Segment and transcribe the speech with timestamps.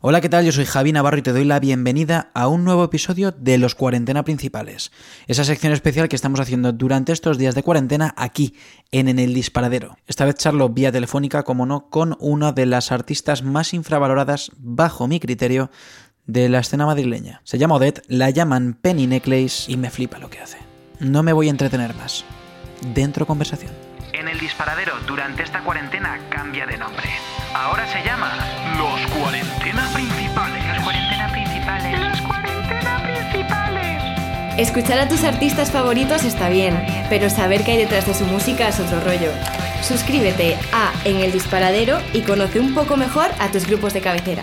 [0.00, 0.44] Hola, ¿qué tal?
[0.44, 3.74] Yo soy Javi Navarro y te doy la bienvenida a un nuevo episodio de Los
[3.74, 4.92] Cuarentena Principales,
[5.26, 8.54] esa sección especial que estamos haciendo durante estos días de cuarentena aquí,
[8.92, 9.96] en En el Disparadero.
[10.06, 15.08] Esta vez charlo vía telefónica, como no, con una de las artistas más infravaloradas, bajo
[15.08, 15.68] mi criterio,
[16.28, 17.40] de la escena madrileña.
[17.42, 20.58] Se llama Odette, la llaman Penny Necklace y me flipa lo que hace.
[21.00, 22.24] No me voy a entretener más.
[22.94, 23.87] Dentro conversación.
[24.18, 27.08] En el disparadero durante esta cuarentena cambia de nombre.
[27.54, 28.34] Ahora se llama
[28.76, 30.64] Los Cuarentena Principales.
[30.74, 32.00] Los Cuarentena Principales.
[32.00, 34.58] Los Cuarentena Principales.
[34.58, 38.66] Escuchar a tus artistas favoritos está bien, pero saber qué hay detrás de su música
[38.66, 39.30] es otro rollo.
[39.82, 44.42] Suscríbete a En el Disparadero y conoce un poco mejor a tus grupos de cabecera.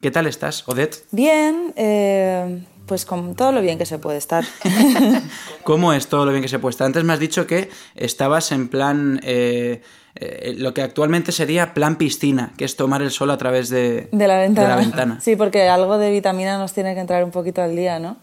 [0.00, 1.04] ¿Qué tal estás, Odette?
[1.10, 4.44] Bien, eh, pues con todo lo bien que se puede estar.
[5.62, 6.86] ¿Cómo es todo lo bien que se puede estar?
[6.86, 9.80] Antes me has dicho que estabas en plan, eh,
[10.16, 14.08] eh, lo que actualmente sería plan piscina, que es tomar el sol a través de,
[14.10, 14.66] De la ventana.
[14.70, 15.20] de la ventana.
[15.20, 18.16] Sí, porque algo de vitamina nos tiene que entrar un poquito al día, ¿no?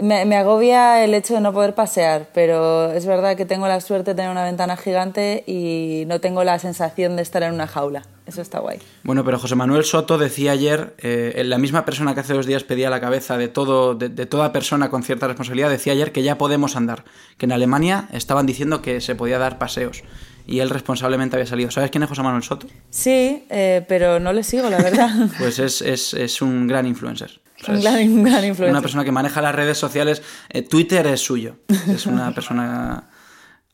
[0.00, 3.80] Me, me agobia el hecho de no poder pasear, pero es verdad que tengo la
[3.80, 7.66] suerte de tener una ventana gigante y no tengo la sensación de estar en una
[7.66, 8.02] jaula.
[8.26, 8.78] Eso está guay.
[9.02, 12.64] Bueno, pero José Manuel Soto decía ayer, eh, la misma persona que hace dos días
[12.64, 16.22] pedía la cabeza de, todo, de, de toda persona con cierta responsabilidad, decía ayer que
[16.22, 17.04] ya podemos andar,
[17.36, 20.04] que en Alemania estaban diciendo que se podía dar paseos
[20.46, 21.70] y él responsablemente había salido.
[21.70, 22.66] ¿Sabes quién es José Manuel Soto?
[22.90, 25.10] Sí, eh, pero no le sigo, la verdad.
[25.38, 27.40] Pues es, es, es un gran influencer.
[27.68, 28.70] Un, es gran, un gran influencer.
[28.70, 30.22] Una persona que maneja las redes sociales.
[30.48, 31.56] eh, Twitter es suyo.
[31.88, 33.08] Es una persona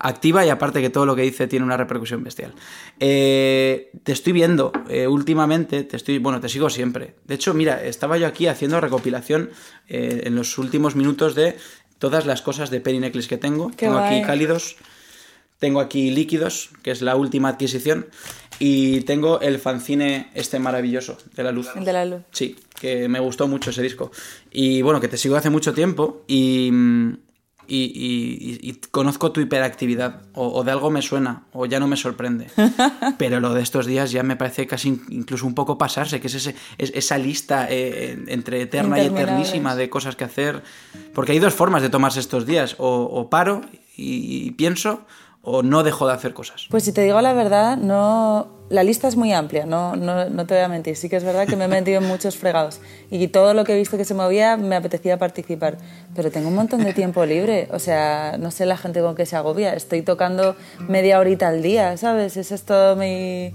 [0.00, 2.54] activa y aparte que todo lo que dice tiene una repercusión bestial.
[3.00, 7.16] Eh, te estoy viendo eh, últimamente, te estoy, bueno, te sigo siempre.
[7.24, 9.50] De hecho, mira, estaba yo aquí haciendo recopilación
[9.88, 11.56] en los últimos minutos de
[11.98, 13.70] todas las cosas de Penny Necklace que tengo.
[13.70, 14.18] Qué tengo guay.
[14.18, 14.76] aquí cálidos,
[15.58, 18.06] tengo aquí líquidos, que es la última adquisición,
[18.58, 21.68] y tengo el fanzine este maravilloso de la luz.
[21.74, 22.22] El de la luz.
[22.30, 24.10] Sí, que me gustó mucho ese disco.
[24.50, 26.70] Y bueno, que te sigo hace mucho tiempo y,
[27.66, 30.22] y, y- y conozco tu hiperactividad.
[30.34, 32.46] O, o de algo me suena, o ya no me sorprende.
[33.18, 36.28] Pero lo de estos días ya me parece casi in- incluso un poco pasarse, que
[36.28, 40.62] es, ese, es esa lista eh, entre eterna y eternísima de cosas que hacer.
[41.14, 42.76] Porque hay dos formas de tomarse estos días.
[42.78, 43.60] O, o paro
[43.96, 45.04] y pienso,
[45.48, 46.66] o no dejo de hacer cosas.
[46.70, 50.46] Pues si te digo la verdad, no, la lista es muy amplia, no, no, no
[50.46, 50.96] te voy a mentir.
[50.96, 53.74] Sí que es verdad que me he metido en muchos fregados y todo lo que
[53.74, 55.78] he visto que se movía me apetecía participar.
[56.14, 59.26] Pero tengo un montón de tiempo libre, o sea, no sé la gente con qué
[59.26, 59.74] se agobia.
[59.74, 62.36] Estoy tocando media horita al día, ¿sabes?
[62.36, 63.54] Ese es todo mi,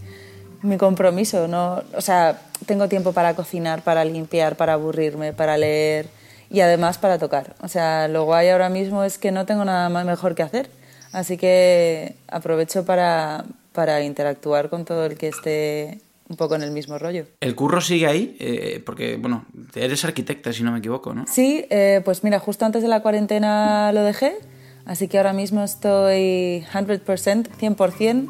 [0.62, 1.48] mi compromiso.
[1.48, 6.08] No, o sea, tengo tiempo para cocinar, para limpiar, para aburrirme, para leer
[6.50, 7.56] y además para tocar.
[7.62, 10.70] O sea, lo guay ahora mismo es que no tengo nada más mejor que hacer.
[11.14, 16.72] Así que aprovecho para, para interactuar con todo el que esté un poco en el
[16.72, 17.26] mismo rollo.
[17.40, 21.26] El curro sigue ahí, eh, porque, bueno, eres arquitecta, si no me equivoco, ¿no?
[21.28, 24.38] Sí, eh, pues mira, justo antes de la cuarentena lo dejé,
[24.86, 28.30] así que ahora mismo estoy 100%, 100%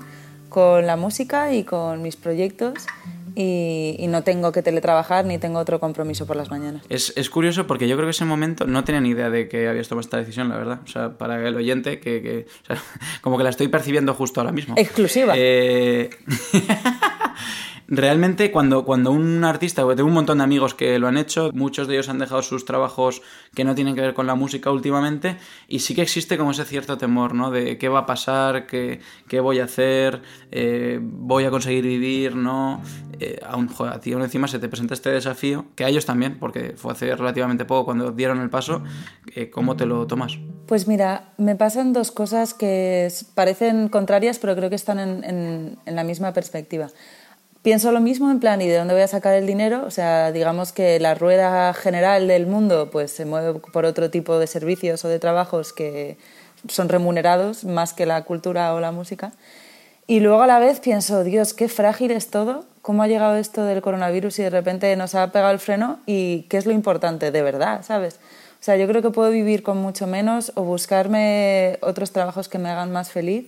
[0.50, 2.73] con la música y con mis proyectos
[3.35, 6.83] y, y no tengo que teletrabajar ni tengo otro compromiso por las mañanas.
[6.89, 9.67] Es, es curioso porque yo creo que ese momento no tenía ni idea de que
[9.67, 10.79] habías tomado esta decisión, la verdad.
[10.83, 12.77] O sea, para el oyente, que, que- o sea,
[13.21, 14.75] como que la estoy percibiendo justo ahora mismo.
[14.77, 15.33] Exclusiva.
[15.35, 16.09] Eh,
[17.95, 21.87] Realmente cuando, cuando un artista, tengo un montón de amigos que lo han hecho, muchos
[21.87, 23.21] de ellos han dejado sus trabajos
[23.53, 25.37] que no tienen que ver con la música últimamente,
[25.67, 27.51] y sí que existe como ese cierto temor, ¿no?
[27.51, 32.35] De qué va a pasar, qué, qué voy a hacer, eh, voy a conseguir vivir,
[32.35, 32.81] ¿no?
[33.19, 36.39] Eh, aún, a ti aún encima se te presenta este desafío, que a ellos también,
[36.39, 38.81] porque fue hace relativamente poco cuando dieron el paso,
[39.35, 40.39] eh, ¿cómo te lo tomas?
[40.65, 46.03] Pues mira, me pasan dos cosas que parecen contrarias, pero creo que están en la
[46.03, 46.89] misma perspectiva.
[47.63, 49.86] Pienso lo mismo en plan, ¿y de dónde voy a sacar el dinero?
[49.88, 54.38] O sea, digamos que la rueda general del mundo pues se mueve por otro tipo
[54.38, 56.18] de servicios o de trabajos que
[56.68, 59.31] son remunerados más que la cultura o la música.
[60.07, 63.63] Y luego a la vez pienso, Dios, qué frágil es todo, cómo ha llegado esto
[63.63, 67.31] del coronavirus y de repente nos ha pegado el freno y qué es lo importante,
[67.31, 68.16] de verdad, ¿sabes?
[68.59, 72.59] O sea, yo creo que puedo vivir con mucho menos o buscarme otros trabajos que
[72.59, 73.45] me hagan más feliz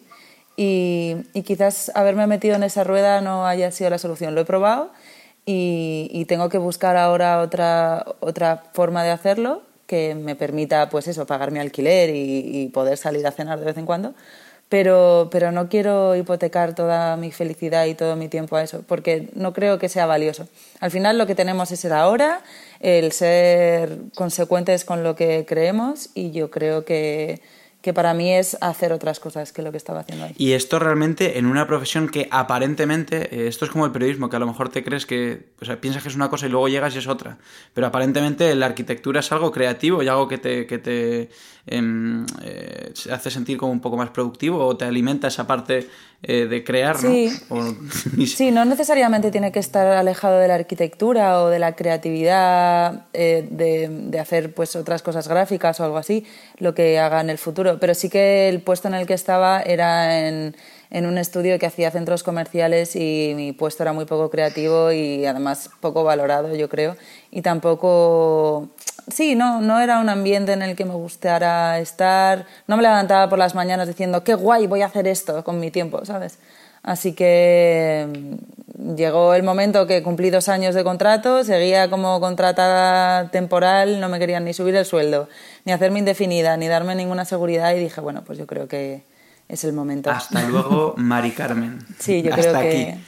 [0.57, 4.35] y, y quizás haberme metido en esa rueda no haya sido la solución.
[4.35, 4.91] Lo he probado
[5.45, 11.07] y, y tengo que buscar ahora otra, otra forma de hacerlo que me permita, pues
[11.07, 14.13] eso, pagar mi alquiler y, y poder salir a cenar de vez en cuando.
[14.67, 19.29] Pero, pero no quiero hipotecar toda mi felicidad y todo mi tiempo a eso, porque
[19.35, 20.47] no creo que sea valioso.
[20.79, 22.41] Al final lo que tenemos es el ahora,
[22.79, 27.41] el ser consecuentes con lo que creemos y yo creo que,
[27.85, 30.33] que para mí es hacer otras cosas que lo que estaba haciendo ahí.
[30.39, 34.37] Y esto realmente en una profesión que aparentemente, eh, esto es como el periodismo, que
[34.37, 36.67] a lo mejor te crees que, o sea, piensas que es una cosa y luego
[36.67, 37.37] llegas y es otra,
[37.75, 41.29] pero aparentemente la arquitectura es algo creativo y algo que te, que te
[41.67, 45.87] em, eh, hace sentir como un poco más productivo o te alimenta esa parte
[46.23, 47.09] eh, de crear, ¿no?
[47.09, 47.29] Sí.
[47.49, 47.73] O-
[48.25, 53.47] Sí, no necesariamente tiene que estar alejado de la arquitectura o de la creatividad eh,
[53.49, 56.25] de, de hacer pues otras cosas gráficas o algo así,
[56.57, 57.79] lo que haga en el futuro.
[57.79, 60.55] Pero sí que el puesto en el que estaba era en,
[60.89, 65.25] en un estudio que hacía centros comerciales y mi puesto era muy poco creativo y
[65.25, 66.95] además poco valorado, yo creo.
[67.31, 68.69] Y tampoco...
[69.11, 72.45] Sí, no, no era un ambiente en el que me gustara estar.
[72.67, 75.69] No me levantaba por las mañanas diciendo, qué guay, voy a hacer esto con mi
[75.69, 76.39] tiempo, ¿sabes?
[76.85, 78.07] Así que
[78.77, 84.07] mm, llegó el momento que cumplí dos años de contrato, seguía como contratada temporal, no
[84.07, 85.27] me querían ni subir el sueldo,
[85.65, 89.03] ni hacerme indefinida, ni darme ninguna seguridad y dije, bueno, pues yo creo que
[89.47, 90.09] es el momento.
[90.11, 91.79] Hasta luego, Mari Carmen.
[91.99, 93.01] Sí, yo Hasta creo que, aquí.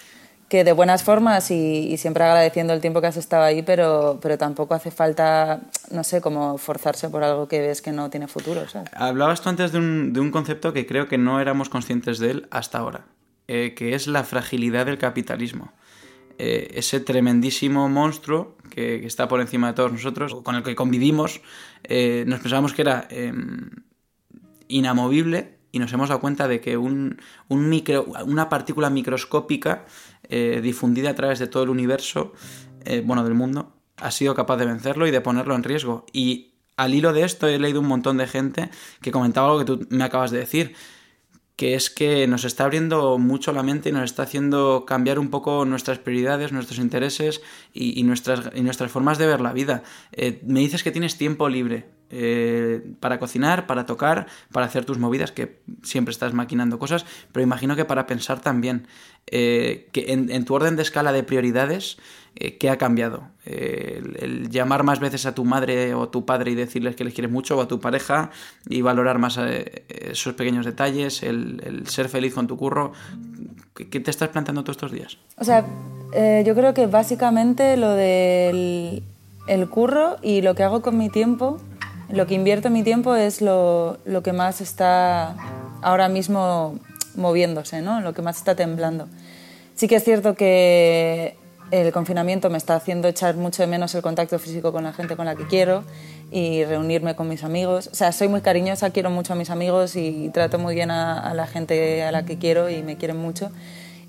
[0.50, 4.20] que de buenas formas y, y siempre agradeciendo el tiempo que has estado ahí, pero,
[4.22, 5.62] pero tampoco hace falta,
[5.92, 8.90] no sé, como forzarse por algo que ves que no tiene futuro, ¿sabes?
[8.94, 12.32] Hablabas tú antes de un, de un concepto que creo que no éramos conscientes de
[12.32, 13.06] él hasta ahora,
[13.48, 15.74] eh, que es la fragilidad del capitalismo.
[16.40, 20.76] Eh, ese tremendísimo monstruo que, que está por encima de todos nosotros, con el que
[20.76, 21.42] convivimos,
[21.84, 23.34] eh, nos pensábamos que era eh,
[24.68, 29.86] inamovible y nos hemos dado cuenta de que un, un micro, una partícula microscópica
[30.28, 32.34] eh, difundida a través de todo el universo,
[32.84, 36.08] eh, bueno, del mundo, ha sido capaz de vencerlo y de ponerlo en riesgo.
[36.12, 38.72] Y al hilo de esto he leído un montón de gente
[39.02, 40.74] que comentaba algo que tú me acabas de decir,
[41.56, 45.30] que es que nos está abriendo mucho la mente y nos está haciendo cambiar un
[45.30, 49.84] poco nuestras prioridades, nuestros intereses y, nuestras, y nuestras formas de ver la vida.
[50.12, 54.98] Eh, me dices que tienes tiempo libre eh, para cocinar, para tocar, para hacer tus
[54.98, 58.88] movidas, que siempre estás maquinando cosas, pero imagino que para pensar también.
[59.30, 61.98] Eh, que en, tu orden de escala de prioridades,
[62.36, 63.24] eh, ¿qué ha cambiado?
[63.46, 67.04] Eh, el, llamar más veces a tu madre o a tu padre y decirles que
[67.04, 68.32] les quieres mucho, o a tu pareja,
[68.70, 72.94] y valorar más esos pequeños detalles, el, ser feliz con tu curro.
[73.76, 75.18] ¿Qué, qué te estás planteando todos estos días?
[75.38, 75.66] O sea,
[76.46, 79.04] yo creo que básicamente lo del
[79.48, 81.58] el curro y lo que hago con mi tiempo,
[82.10, 85.36] lo que invierto en mi tiempo es lo, lo que más está
[85.82, 86.80] ahora mismo
[87.16, 88.02] moviéndose, ¿no?
[88.02, 89.08] Lo que más está temblando.
[89.76, 91.36] Sí que es cierto que
[91.72, 95.18] el confinamiento me está haciendo echar mucho de menos el contacto físico con la gente
[95.18, 95.84] con la que quiero
[96.32, 97.90] y reunirme con mis amigos.
[97.92, 101.20] O sea, soy muy cariñosa, quiero mucho a mis amigos y trato muy bien a,
[101.20, 103.52] a la gente a la que quiero y me quieren mucho.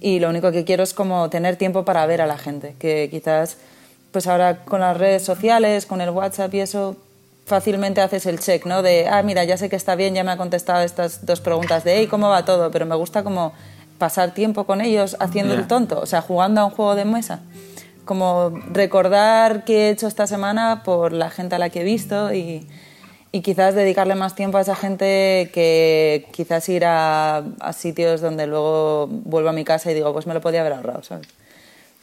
[0.01, 3.09] Y lo único que quiero es como tener tiempo para ver a la gente, que
[3.11, 3.57] quizás
[4.13, 6.97] pues ahora con las redes sociales, con el WhatsApp y eso,
[7.49, 8.83] fácilmente haces el check, ¿no?
[8.83, 11.83] De, ah, mira, ya sé que está bien, ya me ha contestado estas dos preguntas
[11.83, 12.71] de, hey, ¿cómo va todo?
[12.71, 13.53] Pero me gusta como
[13.99, 15.61] pasar tiempo con ellos haciendo Ya.
[15.61, 17.41] el tonto, o sea, jugando a un juego de mesa.
[18.05, 22.33] Como recordar qué he hecho esta semana por la gente a la que he visto
[22.33, 22.67] y,
[23.33, 28.47] y quizás dedicarle más tiempo a esa gente que quizás ir a, a sitios donde
[28.47, 31.27] luego vuelvo a mi casa y digo, pues me lo podía haber ahorrado, ¿sabes?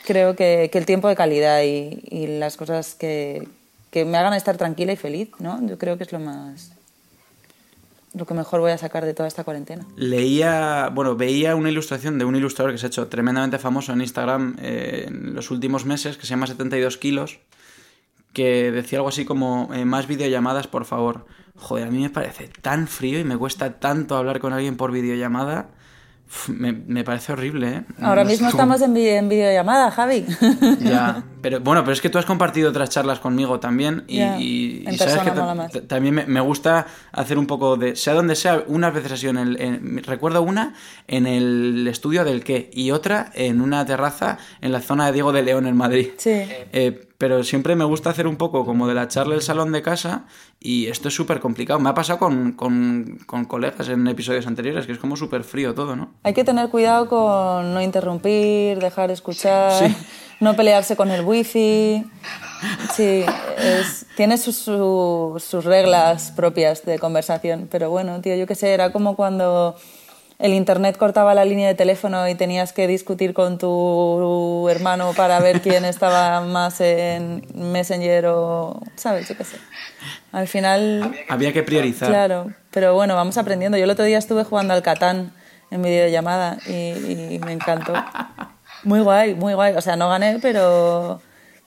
[0.06, 3.48] Creo que, que el tiempo de calidad y, y las cosas que,
[3.96, 5.66] que me hagan estar tranquila y feliz, ¿no?
[5.66, 6.74] Yo creo que es lo más
[8.14, 9.86] lo que mejor voy a sacar de toda esta cuarentena.
[9.96, 14.02] Leía, bueno, veía una ilustración de un ilustrador que se ha hecho tremendamente famoso en
[14.02, 17.40] Instagram eh, en los últimos meses, que se llama 72 kilos,
[18.34, 21.26] que decía algo así como, eh, más videollamadas, por favor.
[21.56, 24.92] Joder, a mí me parece tan frío y me cuesta tanto hablar con alguien por
[24.92, 25.70] videollamada.
[26.48, 27.84] Me, me parece horrible, ¿eh?
[28.02, 30.26] Ahora No mismo estamos en, vi- en videollamada, Javi.
[30.82, 34.38] Ya, pero bueno, pero es que tú has compartido otras charlas conmigo también y, Ya,
[34.40, 35.72] y- y en sabes persona que más.
[35.72, 39.18] ta- también me, me gusta hacer un poco de, sea donde sea, unas veces ha
[39.18, 40.74] sido en el, en- recuerdo una
[41.08, 45.32] en el estudio del qué y otra en una terraza en la zona de Diego
[45.32, 46.10] de León en Madrid.
[46.18, 46.32] Sí.
[46.32, 49.82] Eh, pero siempre me gusta hacer un poco como de la charla del salón de
[49.82, 50.26] casa
[50.60, 51.80] y esto es súper complicado.
[51.80, 55.74] Me ha pasado con, con- con colegas en episodios anteriores, que es como súper frío
[55.74, 56.12] todo, ¿no?
[56.24, 59.96] Hay que tener cuidado con no interrumpir, dejar escuchar, Sí.
[60.42, 62.04] no pelearse con el wifi.
[62.94, 63.24] Sí,
[63.58, 67.68] es- tiene sus, su- sus reglas propias de conversación.
[67.72, 69.76] Pero bueno, tío, yo qué sé, era como cuando
[70.40, 75.40] el internet cortaba la línea de teléfono y tenías que discutir con tu hermano para
[75.40, 79.28] ver quién estaba más en Messenger o, ¿sabes?
[79.30, 79.58] Yo qué sé.
[80.32, 81.16] Al final...
[81.30, 82.10] Había que priorizar.
[82.10, 83.78] Claro, pero bueno, vamos aprendiendo.
[83.78, 85.32] Yo el otro día estuve jugando al Catán
[85.72, 87.94] en videollamada y, y me encantó.
[88.86, 89.74] Muy guay, muy guay.
[89.76, 91.20] O sea, no gané, pero,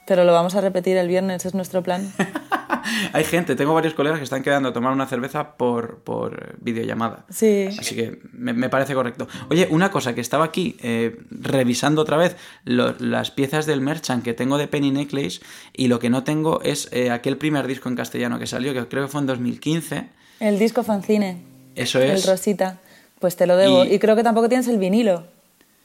[0.08, 2.10] pero lo vamos a repetir el viernes, es nuestro plan.
[3.12, 7.24] Hay gente, tengo varios colegas que están quedando a tomar una cerveza por, por videollamada.
[7.28, 7.68] Sí.
[7.78, 9.28] Así que me, me parece correcto.
[9.50, 14.24] Oye, una cosa, que estaba aquí eh, revisando otra vez lo- las piezas del merchant
[14.24, 15.40] que tengo de Penny Necklace
[15.74, 18.86] y lo que no tengo es eh, aquel primer disco en castellano que salió, que
[18.88, 20.08] creo que fue en 2015.
[20.40, 21.42] El disco fanzine,
[21.74, 22.24] Eso es.
[22.24, 22.78] el Rosita,
[23.20, 23.84] pues te lo debo.
[23.84, 25.24] Y- Y, creo que tampoco tienes el vinilo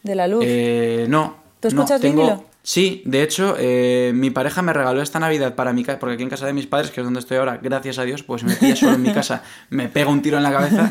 [0.04, 0.44] de la luz.
[0.48, 1.36] Eh, no.
[1.60, 2.22] ¿Tú no, escuchas tengo...
[2.22, 2.53] vinilo?
[2.66, 6.24] Sí, de hecho, eh, mi pareja me regaló esta Navidad para mi casa, porque aquí
[6.24, 8.56] en casa de mis padres, que es donde estoy ahora, gracias a Dios, pues me
[8.56, 10.90] pilla solo en mi casa, me pega un tiro en la cabeza.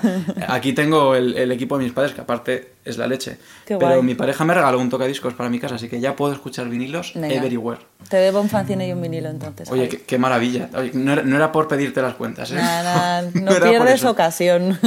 [0.49, 3.39] Aquí tengo el, el equipo de mis padres, que aparte es la leche.
[3.65, 4.03] Qué Pero guay.
[4.03, 7.13] mi pareja me regaló un tocadiscos para mi casa, así que ya puedo escuchar vinilos
[7.15, 7.35] Venga.
[7.35, 7.81] everywhere.
[8.07, 9.71] Te debo un fanzine y un vinilo entonces.
[9.71, 10.69] Oye, qué, qué maravilla.
[10.77, 12.57] Oye, no, era, no era por pedirte las cuentas, ¿eh?
[12.57, 14.79] Nada, no, pierdes ocasión.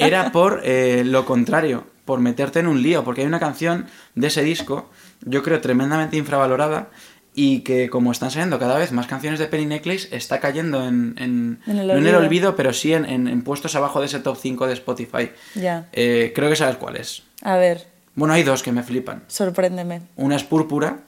[0.00, 3.86] Era por eh, lo contrario, por meterte en un lío, porque hay una canción
[4.16, 4.90] de ese disco,
[5.24, 6.88] yo creo tremendamente infravalorada,
[7.36, 11.16] y que como están saliendo cada vez más canciones de Penny Necklace, está cayendo en,
[11.18, 12.54] en- En el no en el olvido.
[12.54, 15.30] pero sí en, en- en puestos abajo de ese top 5 de Spotify.
[15.56, 15.88] ya.
[15.92, 17.22] Eh, creo que sabes cuál es.
[17.42, 19.24] A ver, Bueno, hay dos que me flipan.
[19.26, 20.02] sorpréndeme.
[20.14, 21.00] Una es Púrpura,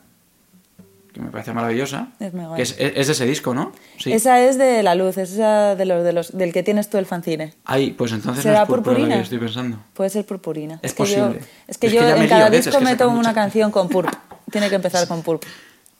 [1.16, 2.56] que me parece maravillosa, Es muy guay.
[2.56, 3.72] que es, es de ese disco, ¿no?
[3.98, 4.12] Sí.
[4.12, 6.98] Esa es de la luz, es esa de los, de los, del que tienes tú
[6.98, 7.54] el fanzine.
[7.64, 9.16] Ay, pues entonces no ¿Será es Púrpura la purpurina?
[9.16, 9.78] que estoy pensando.
[9.94, 10.78] Puede ser purpurina.
[10.82, 11.46] Es que yo, posible.
[11.66, 13.88] es que Es yo que ya me en cada lío disco meto una canción con
[13.88, 14.12] purp.
[14.50, 15.42] Tiene que empezar con purp.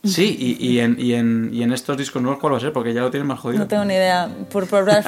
[0.04, 2.72] Sí, y, y en, y, en, y en estos discos nuevos, ¿cuál va a ser?
[2.74, 3.60] Porque ya lo tienen más jodido.
[3.60, 4.28] No tengo ni idea.
[4.52, 4.82] Purple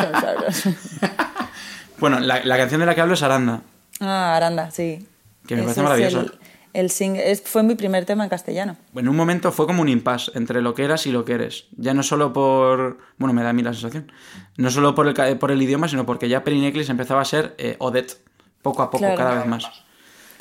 [1.99, 3.61] Bueno, la, la canción de la que hablo es Aranda.
[4.01, 5.07] Ah, Aranda, sí.
[5.47, 6.39] Que me Ese parece es maravillosa.
[6.79, 8.77] El, el sing- es- fue mi primer tema en castellano.
[8.95, 11.67] En un momento fue como un impasse entre lo que eras y lo que eres.
[11.77, 12.99] Ya no solo por...
[13.19, 14.11] Bueno, me da a mí la sensación.
[14.57, 17.77] No solo por el, por el idioma, sino porque ya Necklace empezaba a ser eh,
[17.79, 18.19] Odette.
[18.63, 19.17] Poco a poco, Claro.
[19.17, 19.65] cada vez más.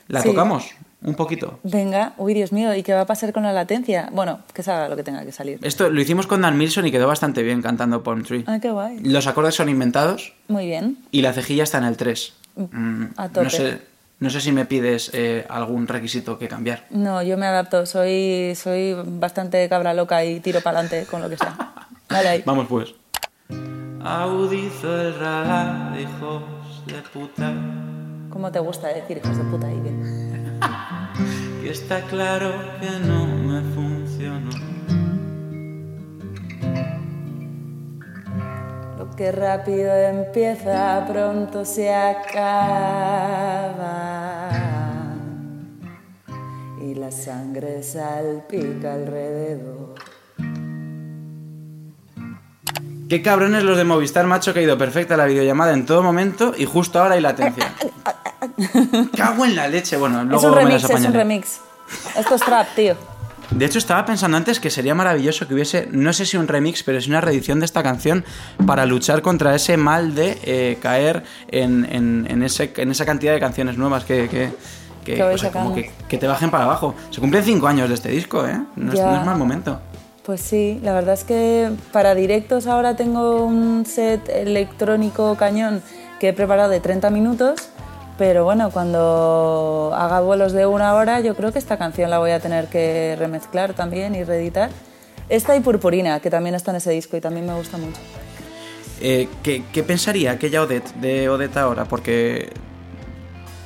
[0.07, 0.29] ¿La Sí.
[0.29, 0.65] tocamos?
[1.03, 1.59] Un poquito.
[1.63, 4.09] Venga, uy, Dios mío, ¿y qué va a pasar con la latencia?
[4.11, 5.59] Bueno, que salga lo que tenga que salir.
[5.61, 8.43] Esto lo hicimos con Dan Milson y quedó bastante bien cantando Palm Tree.
[8.47, 8.99] Ah, qué guay.
[9.03, 10.97] Los acordes son inventados Muy bien.
[11.11, 12.33] y la cejilla está en el 3.
[12.55, 13.43] Mm, a tope.
[13.43, 13.79] No sé,
[14.19, 16.85] no sé si me pides eh, algún requisito que cambiar.
[16.89, 17.85] No, yo me adapto.
[17.85, 21.55] Soy, soy bastante cabra loca y tiro para adelante con lo que sea.
[22.09, 22.43] Vale, ahí.
[22.45, 22.93] Vamos pues.
[24.03, 26.43] Audizo el radar, hijos
[26.85, 27.53] de puta.
[28.29, 29.91] ¿Cómo te gusta decir hijos de puta, Ibe?
[31.61, 34.76] Que está claro que no me funcionó.
[39.17, 42.51] Que rápido empieza, pronto se acaba.
[46.79, 49.95] Y la sangre salpica alrededor.
[53.09, 56.53] Qué cabrones los de Movistar, macho, que ha ido perfecta la videollamada en todo momento
[56.55, 57.73] y justo ahora hay latencia.
[59.15, 59.97] Cago en la leche.
[59.97, 61.61] Bueno, luego es un me remix, las es un remix.
[62.15, 63.16] Esto es trap, tío.
[63.51, 66.83] De hecho, estaba pensando antes que sería maravilloso que hubiese, no sé si un remix,
[66.83, 68.25] pero sí una reedición de esta canción
[68.65, 73.33] para luchar contra ese mal de eh, caer en, en- en ese, en esa cantidad
[73.33, 74.49] de canciones nuevas que, que,
[75.05, 75.81] que, Que vais o sea, como sacando.
[75.81, 76.93] que, que te bajen para abajo.
[77.09, 78.59] Se cumplen cinco años de este disco, ¿eh?
[78.75, 79.79] Es, no es mal momento.
[80.23, 85.81] Pues sí, la verdad es que para directos ahora tengo un set electrónico cañón
[86.19, 87.69] que he preparado de 30 minutos,
[88.17, 92.31] pero bueno, cuando haga vuelos de una hora yo creo que esta canción la voy
[92.31, 94.69] a tener que remezclar también y reeditar.
[95.29, 97.99] Esta y Purpurina, que también está en ese disco y también me gusta mucho.
[99.01, 101.85] Eh, ¿qué, pensaría aquella Odette de Odette ahora?
[101.85, 102.49] Porque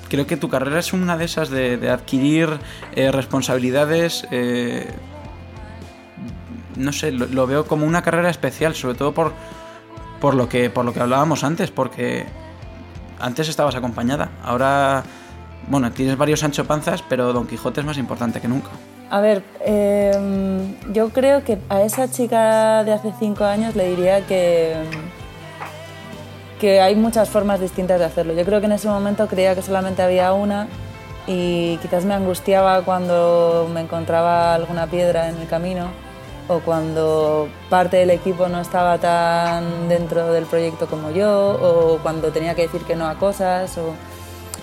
[0.10, 2.50] creo que tu carrera es una de esas de, de adquirir
[2.96, 4.28] eh, responsabilidades.
[4.32, 4.88] eh,
[6.76, 9.34] no sé, lo, lo veo como una carrera especial, sobre todo por,
[10.20, 12.26] por, lo que, por lo que hablábamos antes, porque
[13.22, 15.04] antes estabas acompañada, ahora,
[15.68, 18.70] bueno, tienes varios Sancho Panzas, pero Don Quijote es más importante que nunca.
[19.10, 24.26] A ver, eh, yo creo que a esa chica de hace cinco años le diría
[24.26, 24.76] que,
[26.60, 28.34] que hay muchas formas distintas de hacerlo.
[28.34, 30.68] Yo creo que en ese momento creía que solamente había una
[31.28, 35.88] y quizás me angustiaba cuando me encontraba alguna piedra en el camino
[36.56, 42.32] o cuando parte del equipo no estaba tan dentro del proyecto como yo o cuando
[42.32, 43.78] tenía que decir que no a cosas.
[43.78, 43.94] O...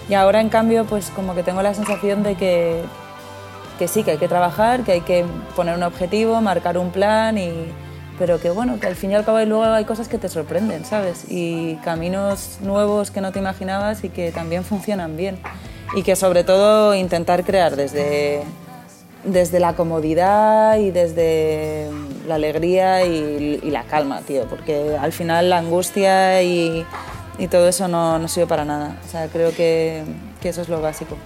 [0.08, 2.82] Y ahora en cambio pues como que tengo la sensación de que
[3.78, 7.38] que sí, que hay que trabajar, que hay que poner un objetivo, marcar un plan
[7.38, 7.52] y,
[8.18, 10.84] pero que bueno, que al fin y al cabo luego hay cosas que te sorprenden,
[10.84, 11.24] ¿sabes?
[11.28, 15.38] Y caminos nuevos que no te imaginabas y que también funcionan bien.
[15.94, 18.42] Y que sobre todo intentar crear desde,
[19.24, 21.88] desde la comodidad y desde
[22.26, 26.84] la alegría y, y la calma, tío, porque al final la angustia y,
[27.38, 28.96] y todo eso no, no sirve para nada.
[29.06, 30.04] O sea, creo que,
[30.40, 31.16] que eso es lo básico.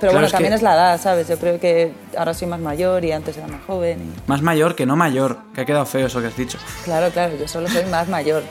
[0.00, 1.28] Pero Claro, bueno, es también que- es la edad, ¿sabes?
[1.28, 4.00] Yo creo que ahora soy más mayor y antes era más joven.
[4.00, 6.58] y- Más mayor que no mayor, que ha quedado feo eso que has dicho.
[6.84, 8.42] Claro, claro, yo solo soy más mayor.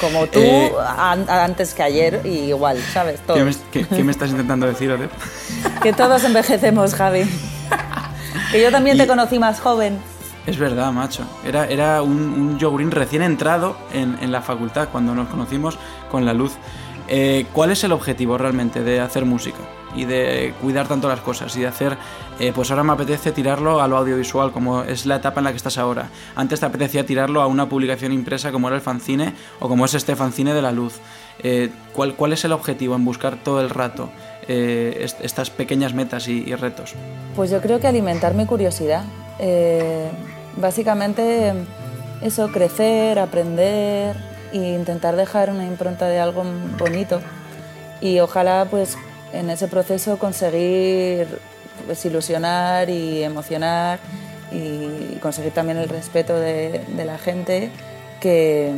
[0.00, 3.20] Como tú, Eh, an- antes que ayer y igual, ¿sabes?
[3.20, 3.38] Todos.
[3.70, 5.10] ¿Qué me, qué- me estás intentando decir, Odette?
[5.82, 7.24] Que todos envejecemos, Javi.
[8.50, 9.98] Que yo también te conocí más joven.
[10.46, 11.24] Es verdad, macho.
[11.44, 15.78] Era, era un, un yogurín recién entrado en, en la facultad cuando nos conocimos
[16.10, 16.52] con la luz.
[17.08, 19.58] Eh, ¿Cuál es el objetivo realmente de hacer música?
[19.94, 21.96] Y de cuidar tanto las cosas y de hacer,
[22.40, 25.50] eh, pues ahora me apetece tirarlo a lo audiovisual, como es la etapa en la
[25.50, 26.08] que estás ahora.
[26.34, 29.94] Antes te apetecía tirarlo a una publicación impresa como era el fanzine o como es
[29.94, 30.94] este fanzine de la luz.
[31.38, 34.10] Eh, ¿cuál, ¿Cuál es el objetivo en buscar todo el rato
[34.48, 36.94] eh, est- estas pequeñas metas y- y retos?
[37.36, 39.04] Pues yo creo que alimentar mi curiosidad.
[39.38, 40.08] Eh,
[40.56, 41.52] básicamente
[42.22, 44.16] eso, crecer, aprender
[44.52, 46.44] e intentar dejar una impronta de algo
[46.78, 47.20] bonito.
[48.00, 48.96] Y ojalá pues
[49.32, 51.26] en ese proceso conseguir
[51.86, 53.98] pues, ilusionar y emocionar
[54.52, 57.70] y conseguir también el respeto de, de la gente
[58.20, 58.72] que,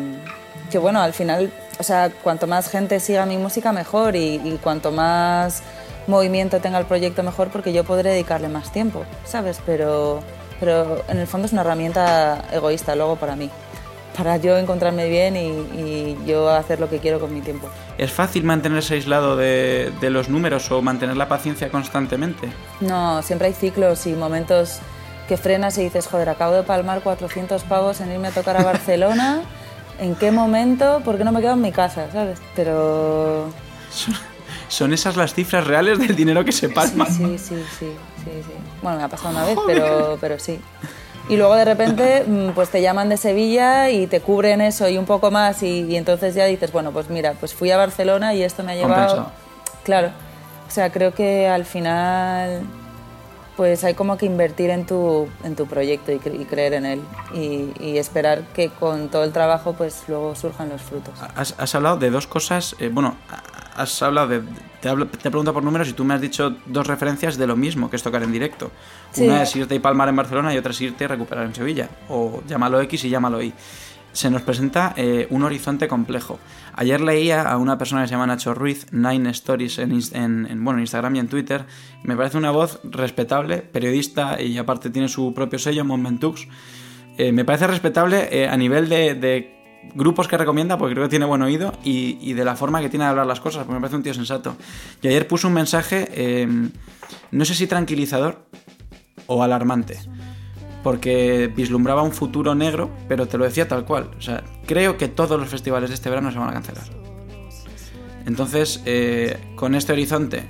[0.70, 4.58] que bueno, al final, o sea, cuanto más gente siga mi música mejor y, y
[4.62, 5.62] cuanto más
[6.06, 9.60] movimiento tenga el proyecto mejor porque yo podré dedicarle más tiempo, ¿sabes?
[9.66, 10.20] Pero,
[10.60, 13.50] pero en el fondo es una herramienta egoísta luego para mí,
[14.16, 17.68] para yo encontrarme bien y, y yo hacer lo que quiero con mi tiempo.
[17.98, 22.48] ¿Es fácil mantenerse aislado de, de los números o mantener la paciencia constantemente?
[22.80, 24.78] No, siempre hay ciclos y momentos
[25.28, 28.62] que frenas y dices, joder, acabo de palmar 400 pavos en irme a tocar a
[28.62, 29.42] Barcelona.
[29.98, 31.00] ¿En qué momento?
[31.04, 32.10] ¿Por qué no me quedo en mi casa?
[32.12, 32.38] ¿Sabes?
[32.54, 33.50] Pero...
[34.68, 37.06] ¿Son, esas las cifras reales del dinero que se palma?
[37.06, 37.92] Sí, sí, sí,
[38.24, 38.52] sí, sí.
[38.82, 40.60] Bueno, me ha pasado una vez, pero, pero sí.
[41.28, 44.98] Y luego de repente, mm, pues te llaman de Sevilla y te cubren eso y
[44.98, 48.34] un poco más y, y entonces ya dices, bueno, pues mira, pues fui a Barcelona
[48.34, 49.06] y esto me ha llevado...
[49.06, 49.46] Compensado.
[49.84, 50.10] Claro.
[50.66, 52.62] O sea, creo que al final
[53.56, 56.86] pues hay como que invertir en tu, en tu proyecto y, cre- y creer en
[56.86, 57.00] él
[57.34, 61.14] y, y esperar que con todo el trabajo pues luego surjan los frutos.
[61.34, 63.16] Has, has hablado de dos cosas, eh, bueno,
[63.76, 64.42] has hablado de...
[64.80, 67.46] Te, hablo- te he preguntado por números y tú me has dicho dos referencias de
[67.46, 68.70] lo mismo, que es tocar en directo.
[69.10, 69.26] Sí.
[69.26, 71.88] Una es irte y palmar en Barcelona y otra es irte y recuperar en Sevilla.
[72.08, 73.52] O llámalo X y llámalo Y.
[74.16, 76.38] Se nos presenta eh, un horizonte complejo.
[76.72, 80.64] Ayer leía a una persona que se llama Nacho Ruiz, Nine Stories en, en- en,
[80.64, 81.66] bueno, en Instagram y en Twitter.
[82.02, 86.48] Me parece una voz respetable, periodista y aparte tiene su propio sello, Momentux.
[87.18, 89.54] Eh, me parece respetable eh, a nivel de,
[89.94, 92.88] grupos que recomienda, porque creo que tiene buen oído, y, y de la forma que
[92.88, 94.56] tiene de hablar las cosas, porque me parece un tío sensato.
[95.02, 96.48] Y ayer puso un mensaje,
[97.30, 98.46] no sé si tranquilizador
[99.26, 99.98] o alarmante,
[100.86, 104.08] porque vislumbraba un futuro negro, pero te lo decía tal cual.
[104.16, 106.84] O sea, creo que todos los festivales de este verano se van a cancelar.
[108.24, 110.44] Entonces, eh, con este horizonte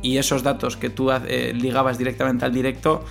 [0.00, 3.04] y esos datos que tú eh, ligabas directamente al directo,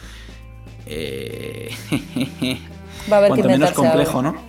[0.87, 1.69] eh,
[3.11, 4.31] Va a haber que cuanto menos inventarse complejo, algo.
[4.31, 4.41] ¿no?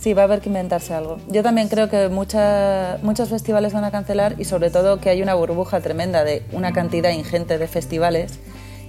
[0.00, 1.18] Sí, va a haber que inventarse algo.
[1.28, 5.20] Yo también creo que mucha- muchos festivales van a cancelar y sobre todo que hay
[5.20, 8.38] una burbuja tremenda de una cantidad ingente de festivales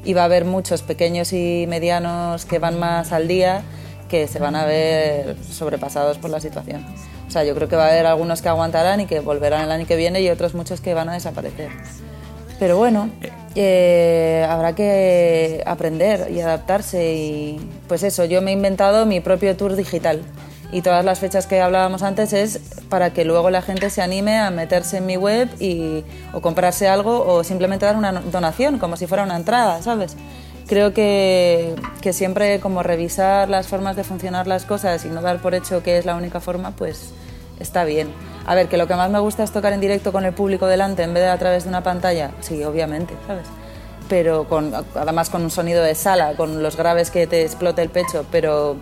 [0.08, 3.62] y va a haber muchos pequeños y medianos que van más al día
[4.08, 6.86] que se van a ver sobrepasados por la situación.
[7.28, 9.72] O sea, yo creo que va a haber algunos que aguantarán y que volverán el
[9.72, 11.72] año que viene y otros muchos que van a desaparecer.
[12.58, 13.10] Pero bueno,
[13.56, 19.58] eh, habrá que aprender y adaptarse y pues eso, yo me he inventado mi propio
[19.58, 20.22] tour digital
[20.72, 24.38] y todas las fechas que hablábamos antes es para que luego la gente se anime
[24.38, 26.04] a meterse en mi web y
[26.34, 30.18] o comprarse algo o simplemente dar una donación como si fuera una entrada, ¿sabes?
[30.68, 35.42] Creo que, que siempre como revisar las formas de funcionar las cosas y no dar
[35.42, 37.12] por hecho que es la única forma, pues
[37.60, 38.10] está bien.
[38.46, 40.68] A ver, que lo que más me gusta es tocar en directo con el público
[40.68, 42.32] delante en vez de a través de una pantalla.
[42.42, 43.46] Sí, obviamente, ¿sabes?
[44.10, 47.90] Pero con, además con un sonido de sala, con los graves que te explote el
[47.90, 48.78] pecho, pero,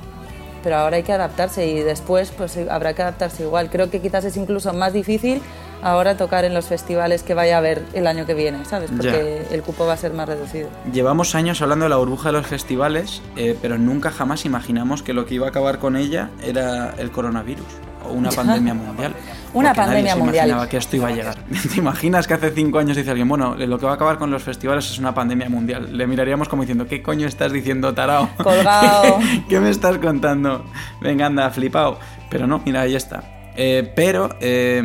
[0.66, 3.70] pero ahora hay que adaptarse y después pues habrá que adaptarse igual.
[3.70, 5.40] Creo que quizás es incluso más difícil
[5.84, 8.90] ahora tocar en los festivales que vaya a haber el año que viene, ¿sabes?
[8.90, 10.70] Porque el cupo va a ser más reducido.
[10.92, 15.14] Llevamos años hablando de la burbuja de los festivales, eh, pero nunca jamás imaginamos que
[15.14, 17.68] lo que iba a acabar con ella era el coronavirus.
[18.08, 19.16] O una pandemia mundial.
[19.54, 20.48] Una nadie pandemia se mundial.
[20.48, 21.36] imaginaba que esto iba a llegar.
[21.74, 24.30] ¿Te imaginas que hace cinco años dice alguien, bueno, lo que va a acabar con
[24.32, 25.96] los festivales es una pandemia mundial?
[25.98, 28.30] Le miraríamos como diciendo, ¿qué coño estás diciendo, tarao?
[28.44, 29.20] Colgao.
[29.48, 30.66] ¿Qué me estás contando?
[31.02, 32.00] Venga, anda, flipado.
[32.30, 33.24] Pero no, mira, ahí está.
[33.56, 34.84] Eh, pero eh,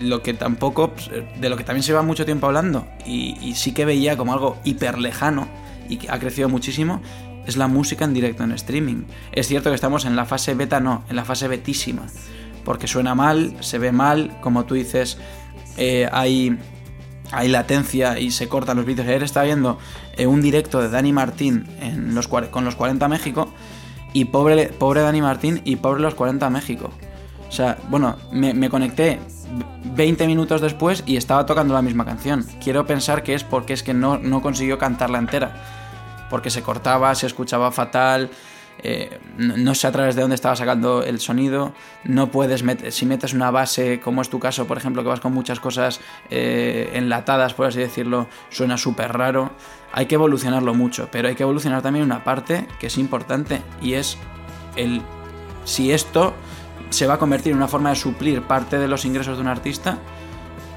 [0.00, 1.10] lo que tampoco, pues,
[1.40, 4.32] de lo que también se va mucho tiempo hablando, y, y sí que veía como
[4.32, 5.48] algo hiper lejano
[5.88, 7.02] y que ha crecido muchísimo,
[7.46, 9.04] es la música en directo en streaming.
[9.32, 12.06] Es cierto que estamos en la fase beta, no, en la fase betísima,
[12.64, 15.18] porque suena mal, se ve mal, como tú dices,
[15.76, 16.58] eh, hay,
[17.32, 19.06] hay latencia y se cortan los vídeos.
[19.06, 19.78] Ayer estaba viendo
[20.16, 23.52] eh, un directo de Dani Martín en los, con los 40 México,
[24.12, 26.90] y pobre, pobre Dani Martín y pobre los 40 México.
[27.48, 29.18] O sea, bueno, me, me conecté
[29.84, 32.44] 20 minutos después y estaba tocando la misma canción.
[32.62, 35.83] Quiero pensar que es porque es que no, no consiguió cantarla entera.
[36.30, 38.30] Porque se cortaba, se escuchaba fatal,
[38.82, 41.72] eh, no, sé a través de dónde estaba sacando el sonido.
[42.04, 45.20] No puedes meter, si metes una base, como es tu caso, por ejemplo, que vas
[45.20, 49.52] con muchas cosas eh, enlatadas, por así decirlo, suena súper raro.
[49.92, 53.94] Hay que evolucionarlo mucho, pero hay que evolucionar también una parte que es importante y
[53.94, 54.18] es
[54.76, 55.02] el
[55.64, 56.34] si esto
[56.90, 59.48] se va a convertir en una forma de suplir parte de los ingresos de un
[59.48, 59.98] artista,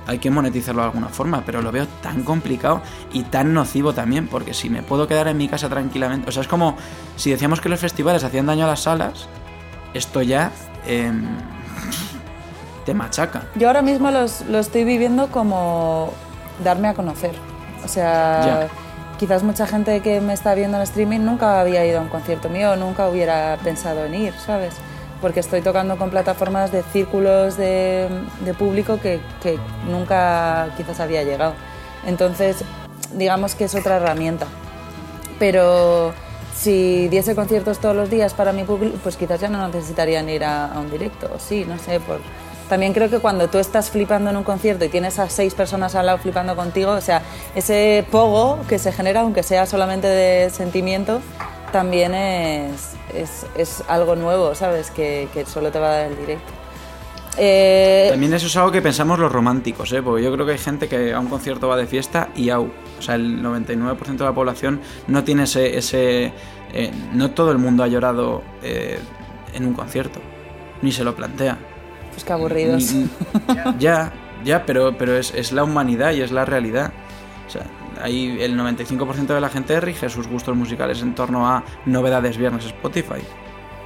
[0.08, 2.82] hay que monetizarlo de alguna forma, pero lo veo tan complicado
[3.14, 6.42] y tan nocivo también, porque si me puedo quedar en mi casa tranquilamente, o sea,
[6.42, 6.78] es como
[7.18, 9.28] si decíamos que los festivales hacían daño a las salas,
[9.94, 10.52] esto ya
[10.86, 11.26] em,
[12.86, 13.44] te machaca.
[13.56, 16.14] Yo ahora mismo los- lo estoy viviendo como
[16.64, 17.36] darme a conocer.
[17.84, 18.68] O sea, Ya.
[19.18, 22.50] quizás mucha gente que me está viendo en streaming nunca había ido a un concierto
[22.50, 24.74] mío, nunca hubiera pensado en ir, ¿sabes?
[25.22, 28.08] Porque estoy tocando con plataformas de círculos de,
[28.46, 29.58] de público que, que
[29.90, 31.54] nunca quizás había llegado.
[32.06, 32.58] Entonces,
[33.14, 34.46] digamos que es otra herramienta.
[35.40, 36.14] Pero
[36.56, 40.44] si diese conciertos todos los días para mi público, pues quizás ya no necesitarían ir
[40.44, 41.30] a, a un directo.
[41.40, 42.00] Sí, no sé.
[42.00, 42.20] Por...
[42.70, 45.96] También creo que cuando tú estás flipando en un concierto y tienes a seis personas
[45.96, 47.22] al lado flipando contigo, o sea,
[47.56, 51.22] ese pogo que se genera, aunque sea solamente de sentimiento,
[51.72, 54.92] también es, es, es algo nuevo, ¿sabes?
[54.92, 56.54] Que, que solo te va a dar el directo.
[57.40, 60.02] Eh, También eso es algo que pensamos los románticos, ¿eh?
[60.02, 62.72] porque yo creo que hay gente que a un concierto va de fiesta y au.
[62.98, 65.78] O sea, el 99% de la población no tiene ese...
[65.78, 66.34] ese
[66.74, 69.00] eh, no todo el mundo ha llorado eh,
[69.54, 70.20] en un concierto,
[70.82, 71.58] ni se lo plantea.
[72.12, 72.92] pues qué aburridos.
[72.92, 73.10] Ni- ni-
[73.80, 74.12] ya,
[74.44, 76.92] ya, pero, pero es, es la humanidad y es la realidad.
[77.48, 77.64] O sea,
[78.02, 82.66] ahí el 95% de la gente rige sus gustos musicales en torno a novedades viernes
[82.66, 83.22] Spotify.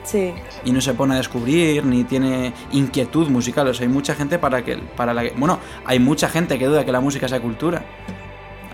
[0.03, 0.33] Sí.
[0.65, 3.67] Y no se pone a descubrir ni tiene inquietud musical.
[3.67, 4.77] O sea, hay mucha gente para que.
[4.77, 7.83] Para la que, bueno, hay mucha gente que duda que la música sea cultura.